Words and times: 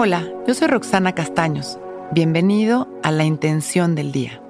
Hola, 0.00 0.28
yo 0.46 0.54
soy 0.54 0.68
Roxana 0.68 1.12
Castaños. 1.12 1.76
Bienvenido 2.12 2.86
a 3.02 3.10
La 3.10 3.24
Intención 3.24 3.96
del 3.96 4.12
Día, 4.12 4.40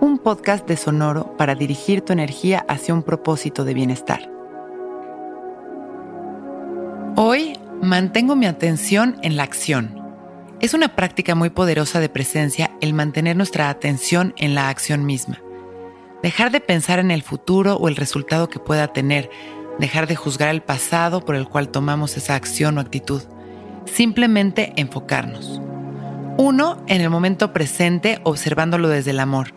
un 0.00 0.18
podcast 0.18 0.66
de 0.66 0.76
Sonoro 0.76 1.36
para 1.36 1.54
dirigir 1.54 2.00
tu 2.00 2.12
energía 2.12 2.66
hacia 2.66 2.94
un 2.94 3.04
propósito 3.04 3.64
de 3.64 3.74
bienestar. 3.74 4.28
Hoy 7.14 7.56
mantengo 7.80 8.34
mi 8.34 8.46
atención 8.46 9.20
en 9.22 9.36
la 9.36 9.44
acción. 9.44 10.02
Es 10.58 10.74
una 10.74 10.96
práctica 10.96 11.36
muy 11.36 11.50
poderosa 11.50 12.00
de 12.00 12.08
presencia 12.08 12.72
el 12.80 12.92
mantener 12.92 13.36
nuestra 13.36 13.70
atención 13.70 14.34
en 14.36 14.56
la 14.56 14.68
acción 14.68 15.06
misma. 15.06 15.38
Dejar 16.24 16.50
de 16.50 16.58
pensar 16.58 16.98
en 16.98 17.12
el 17.12 17.22
futuro 17.22 17.76
o 17.76 17.86
el 17.86 17.94
resultado 17.94 18.48
que 18.48 18.58
pueda 18.58 18.88
tener, 18.88 19.30
dejar 19.78 20.08
de 20.08 20.16
juzgar 20.16 20.48
el 20.48 20.60
pasado 20.60 21.24
por 21.24 21.36
el 21.36 21.48
cual 21.48 21.68
tomamos 21.68 22.16
esa 22.16 22.34
acción 22.34 22.78
o 22.78 22.80
actitud 22.80 23.22
simplemente 23.88 24.72
enfocarnos. 24.76 25.60
Uno, 26.36 26.84
en 26.86 27.00
el 27.00 27.10
momento 27.10 27.52
presente, 27.52 28.20
observándolo 28.22 28.88
desde 28.88 29.10
el 29.10 29.20
amor, 29.20 29.52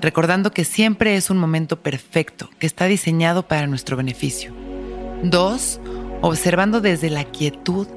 recordando 0.00 0.50
que 0.50 0.64
siempre 0.64 1.16
es 1.16 1.30
un 1.30 1.38
momento 1.38 1.80
perfecto, 1.80 2.50
que 2.58 2.66
está 2.66 2.84
diseñado 2.84 3.48
para 3.48 3.66
nuestro 3.66 3.96
beneficio. 3.96 4.52
Dos, 5.22 5.80
observando 6.20 6.80
desde 6.80 7.10
la 7.10 7.24
quietud 7.24 7.88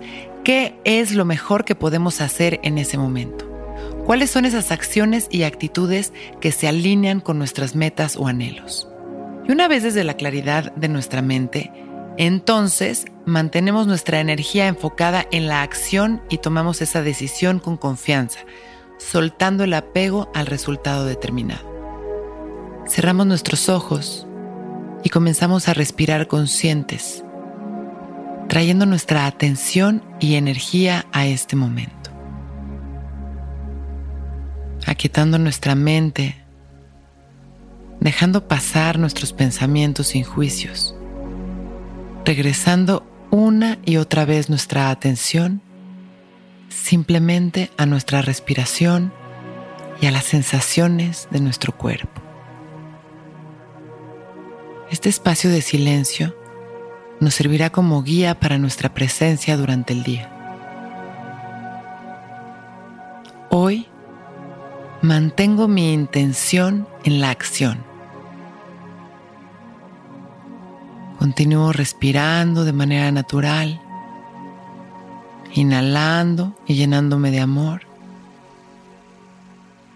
qué 0.44 0.80
es 0.86 1.14
lo 1.14 1.26
mejor 1.26 1.66
que 1.66 1.76
podemos 1.76 2.22
hacer 2.22 2.60
en 2.64 2.78
ese 2.78 2.98
momento. 2.98 3.46
¿Cuáles 4.06 4.32
son 4.32 4.46
esas 4.46 4.72
acciones 4.72 5.28
y 5.30 5.44
actitudes 5.44 6.14
que 6.40 6.52
se 6.52 6.68
alinean 6.68 7.20
con 7.20 7.38
nuestras 7.38 7.76
metas 7.76 8.16
o 8.16 8.28
anhelos? 8.28 8.88
Y 9.48 9.52
una 9.52 9.68
vez 9.68 9.84
desde 9.84 10.04
la 10.04 10.16
claridad 10.16 10.74
de 10.76 10.88
nuestra 10.88 11.22
mente, 11.22 11.72
entonces 12.20 13.06
mantenemos 13.26 13.88
nuestra 13.88 14.20
energía 14.20 14.68
enfocada 14.68 15.26
en 15.32 15.48
la 15.48 15.62
acción 15.62 16.22
y 16.30 16.40
tomamos 16.40 16.82
esa 16.82 17.02
decisión 17.02 17.60
con 17.60 17.78
confianza, 17.78 18.40
soltando 18.98 19.64
el 19.64 19.74
apego 19.74 20.30
al 20.36 20.46
resultado 20.46 21.06
determinado. 21.06 21.64
Cerramos 22.90 23.26
nuestros 23.26 23.70
ojos 23.70 24.28
y 25.02 25.10
comenzamos 25.10 25.70
a 25.70 25.74
respirar 25.74 26.28
conscientes, 26.28 27.24
trayendo 28.50 28.86
nuestra 28.86 29.26
atención 29.26 30.04
y 30.20 30.36
energía 30.36 31.06
a 31.14 31.26
este 31.26 31.56
momento. 31.56 32.12
Aquietando 34.86 35.40
nuestra 35.40 35.74
mente, 35.74 36.36
dejando 38.02 38.46
pasar 38.50 39.00
nuestros 39.00 39.32
pensamientos 39.32 40.08
sin 40.08 40.26
juicios 40.26 40.96
regresando 42.26 43.06
una 43.32 43.80
y 43.86 43.98
otra 43.98 44.26
vez 44.26 44.50
nuestra 44.50 44.90
atención 44.90 45.62
simplemente 46.70 47.72
a 47.78 47.86
nuestra 47.86 48.22
respiración 48.22 49.12
y 50.02 50.06
a 50.06 50.12
las 50.12 50.26
sensaciones 50.26 51.28
de 51.32 51.40
nuestro 51.40 51.76
cuerpo. 51.76 52.22
Este 54.92 55.10
espacio 55.10 55.50
de 55.50 55.62
silencio 55.62 56.36
nos 57.20 57.36
servirá 57.36 57.70
como 57.70 58.02
guía 58.02 58.40
para 58.40 58.58
nuestra 58.58 58.94
presencia 58.94 59.58
durante 59.58 59.94
el 59.94 60.04
día. 60.04 60.32
Hoy 63.50 63.88
mantengo 65.02 65.68
mi 65.68 65.94
intención 65.94 66.88
en 67.04 67.20
la 67.20 67.30
acción 67.30 67.89
Continúo 71.20 71.74
respirando 71.74 72.64
de 72.64 72.72
manera 72.72 73.12
natural, 73.12 73.82
inhalando 75.54 76.56
y 76.66 76.76
llenándome 76.76 77.30
de 77.30 77.42
amor, 77.42 77.82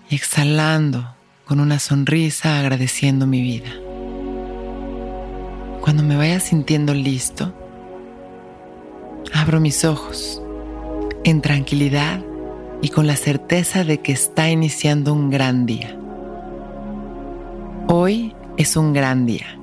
y 0.09 0.15
exhalando 0.15 1.15
con 1.45 1.61
una 1.61 1.79
sonrisa 1.79 2.59
agradeciendo 2.59 3.25
mi 3.25 3.41
vida. 3.41 3.71
Cuando 5.79 6.03
me 6.03 6.17
vaya 6.17 6.41
sintiendo 6.41 6.93
listo, 6.93 7.53
abro 9.33 9.61
mis 9.61 9.85
ojos 9.85 10.41
en 11.23 11.41
tranquilidad 11.41 12.19
y 12.81 12.89
con 12.89 13.07
la 13.07 13.15
certeza 13.15 13.85
de 13.85 14.01
que 14.01 14.11
está 14.11 14.49
iniciando 14.49 15.13
un 15.13 15.29
gran 15.29 15.65
día. 15.65 15.97
Hoy 17.87 18.35
es 18.57 18.75
un 18.75 18.91
gran 18.91 19.25
día. 19.25 19.62